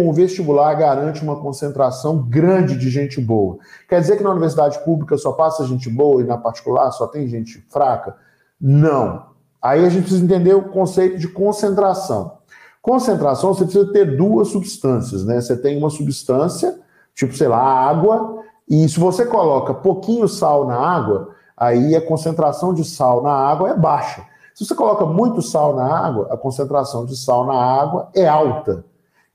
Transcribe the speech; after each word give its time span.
O 0.00 0.12
vestibular 0.12 0.74
garante 0.74 1.24
uma 1.24 1.40
concentração 1.40 2.18
grande 2.18 2.78
de 2.78 2.88
gente 2.88 3.20
boa. 3.20 3.58
Quer 3.88 4.00
dizer 4.00 4.16
que 4.16 4.22
na 4.22 4.30
universidade 4.30 4.78
pública 4.84 5.18
só 5.18 5.32
passa 5.32 5.66
gente 5.66 5.90
boa 5.90 6.22
e 6.22 6.24
na 6.24 6.38
particular 6.38 6.92
só 6.92 7.08
tem 7.08 7.26
gente 7.26 7.66
fraca? 7.68 8.14
Não. 8.60 9.26
Aí 9.60 9.84
a 9.84 9.88
gente 9.88 10.02
precisa 10.02 10.24
entender 10.24 10.54
o 10.54 10.68
conceito 10.68 11.18
de 11.18 11.26
concentração. 11.26 12.38
Concentração, 12.80 13.52
você 13.52 13.64
precisa 13.64 13.92
ter 13.92 14.16
duas 14.16 14.46
substâncias, 14.46 15.24
né? 15.24 15.40
Você 15.40 15.56
tem 15.56 15.76
uma 15.76 15.90
substância, 15.90 16.78
tipo, 17.12 17.36
sei 17.36 17.48
lá, 17.48 17.58
água, 17.60 18.44
e 18.70 18.88
se 18.88 19.00
você 19.00 19.26
coloca 19.26 19.74
pouquinho 19.74 20.28
sal 20.28 20.64
na 20.64 20.76
água, 20.76 21.30
aí 21.56 21.96
a 21.96 22.00
concentração 22.00 22.72
de 22.72 22.84
sal 22.84 23.20
na 23.20 23.32
água 23.32 23.70
é 23.70 23.76
baixa. 23.76 24.22
Se 24.54 24.64
você 24.64 24.76
coloca 24.76 25.04
muito 25.04 25.42
sal 25.42 25.74
na 25.74 25.92
água, 25.92 26.28
a 26.30 26.36
concentração 26.36 27.04
de 27.04 27.16
sal 27.16 27.44
na 27.44 27.60
água 27.60 28.10
é 28.14 28.28
alta. 28.28 28.84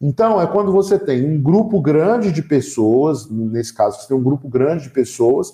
Então, 0.06 0.42
é 0.42 0.46
quando 0.46 0.70
você 0.70 1.00
tem 1.00 1.26
um 1.26 1.42
grupo 1.42 1.80
grande 1.80 2.34
de 2.34 2.42
pessoas, 2.42 3.26
nesse 3.32 3.74
caso, 3.74 4.02
você 4.02 4.10
tem 4.10 4.18
um 4.18 4.22
grupo 4.22 4.50
grande 4.50 4.84
de 4.84 4.90
pessoas, 4.90 5.54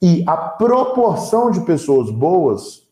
e 0.00 0.24
a 0.26 0.34
proporção 0.34 1.50
de 1.50 1.60
pessoas 1.60 2.10
boas 2.10 2.88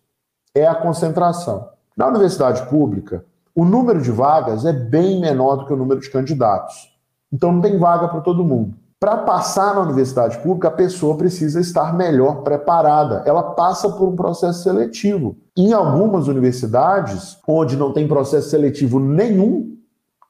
é 0.54 0.66
a 0.66 0.74
concentração. 0.74 1.70
Na 1.96 2.06
universidade 2.06 2.68
pública, 2.68 3.24
o 3.54 3.64
número 3.64 4.02
de 4.02 4.10
vagas 4.10 4.66
é 4.66 4.74
bem 4.74 5.18
menor 5.18 5.56
do 5.56 5.64
que 5.64 5.72
o 5.72 5.76
número 5.76 6.02
de 6.02 6.10
candidatos. 6.10 6.94
Então, 7.32 7.50
não 7.50 7.62
tem 7.62 7.78
vaga 7.78 8.06
para 8.06 8.20
todo 8.20 8.44
mundo. 8.44 8.76
Para 9.00 9.16
passar 9.16 9.74
na 9.74 9.80
universidade 9.80 10.36
pública, 10.40 10.68
a 10.68 10.72
pessoa 10.72 11.16
precisa 11.16 11.62
estar 11.62 11.96
melhor 11.96 12.42
preparada. 12.42 13.22
Ela 13.24 13.42
passa 13.42 13.88
por 13.88 14.06
um 14.06 14.14
processo 14.14 14.62
seletivo. 14.62 15.38
Em 15.56 15.72
algumas 15.72 16.28
universidades, 16.28 17.38
onde 17.48 17.74
não 17.74 17.90
tem 17.90 18.06
processo 18.06 18.50
seletivo 18.50 19.00
nenhum, 19.00 19.79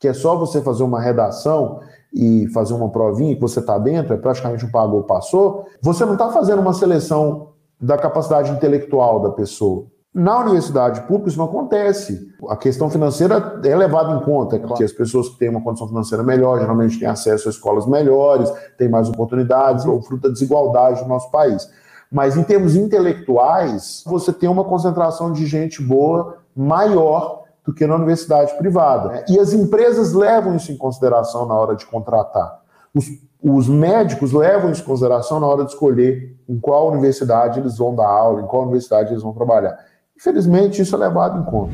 que 0.01 0.09
é 0.09 0.15
só 0.15 0.35
você 0.35 0.63
fazer 0.63 0.83
uma 0.83 1.01
redação 1.01 1.81
e 2.13 2.49
fazer 2.49 2.73
uma 2.73 2.89
provinha 2.89 3.35
que 3.35 3.41
você 3.41 3.61
está 3.61 3.79
dentro, 3.79 4.15
é 4.15 4.17
praticamente 4.17 4.65
um 4.65 4.71
pagou, 4.71 5.05
passou, 5.05 5.67
você 5.81 6.05
não 6.07 6.15
está 6.15 6.31
fazendo 6.31 6.61
uma 6.61 6.73
seleção 6.73 7.51
da 7.79 7.97
capacidade 7.99 8.51
intelectual 8.51 9.21
da 9.21 9.31
pessoa. 9.31 9.87
Na 10.13 10.41
universidade 10.41 11.03
pública 11.03 11.29
isso 11.29 11.39
não 11.39 11.45
acontece. 11.45 12.29
A 12.49 12.57
questão 12.57 12.91
financeira 12.91 13.61
é 13.63 13.77
levada 13.77 14.17
em 14.17 14.25
conta, 14.25 14.59
porque 14.59 14.83
as 14.83 14.91
pessoas 14.91 15.29
que 15.29 15.39
têm 15.39 15.51
uma 15.51 15.63
condição 15.63 15.87
financeira 15.87 16.25
melhor 16.25 16.59
geralmente 16.59 16.99
têm 16.99 17.07
acesso 17.07 17.49
a 17.49 17.51
escolas 17.51 17.87
melhores, 17.87 18.51
têm 18.77 18.89
mais 18.89 19.09
oportunidades, 19.09 19.85
ou 19.85 20.03
fruto 20.03 20.25
da 20.25 20.33
desigualdade 20.33 21.03
do 21.03 21.09
nosso 21.09 21.31
país. 21.31 21.71
Mas 22.11 22.37
em 22.37 22.43
termos 22.43 22.75
intelectuais, 22.75 24.03
você 24.05 24.33
tem 24.33 24.49
uma 24.49 24.65
concentração 24.65 25.31
de 25.31 25.47
gente 25.47 25.81
boa 25.81 26.39
maior 26.57 27.40
do 27.65 27.75
que 27.75 27.87
na 27.87 27.95
universidade 27.95 28.57
privada. 28.57 29.25
E 29.29 29.39
as 29.39 29.53
empresas 29.53 30.13
levam 30.13 30.57
isso 30.57 30.73
em 30.73 30.77
consideração 30.77 31.47
na 31.47 31.55
hora 31.55 31.77
de 31.77 31.87
contratar. 31.87 32.61
Os, 32.95 33.07
os 33.43 33.69
médicos 33.69 34.33
levam 34.33 34.71
isso 34.71 34.83
em 34.83 34.87
consideração 34.87 35.39
na 35.41 35.47
hora 35.47 35.65
de 35.65 35.73
escolher 35.73 36.37
em 36.49 36.59
qual 36.59 36.89
universidade 36.89 37.61
eles 37.61 37.79
vão 37.79 37.95
dar 37.95 38.09
aula, 38.09 38.41
em 38.41 38.47
qual 38.47 38.63
universidade 38.63 39.13
eles 39.13 39.23
vão 39.23 39.33
trabalhar. 39.33 39.79
Infelizmente, 40.17 40.83
isso 40.83 40.95
é 40.95 40.99
levado 40.99 41.39
em 41.39 41.45
conta. 41.45 41.73